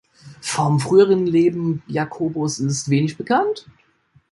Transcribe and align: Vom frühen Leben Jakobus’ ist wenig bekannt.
Vom 0.41 0.79
frühen 0.79 1.27
Leben 1.27 1.83
Jakobus’ 1.85 2.57
ist 2.57 2.89
wenig 2.89 3.17
bekannt. 3.17 3.69